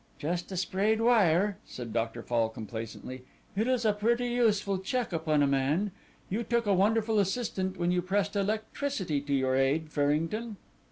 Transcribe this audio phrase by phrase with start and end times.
[0.17, 2.23] "Just a sprayed wire," said Dr.
[2.23, 3.21] Fall complacently;
[3.55, 5.91] "it is a pretty useful check upon a man.
[6.27, 10.57] You took a wonderful assistant when you pressed electricity to your aid, Farrington."